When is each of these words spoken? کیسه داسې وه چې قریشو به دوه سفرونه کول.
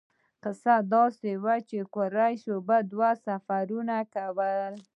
کیسه 0.43 0.75
داسې 0.95 1.31
وه 1.43 1.55
چې 1.69 1.77
قریشو 1.95 2.55
به 2.67 2.77
دوه 2.91 3.09
سفرونه 3.25 3.97
کول. 4.13 4.73